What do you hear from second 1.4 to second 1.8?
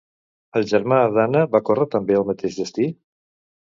va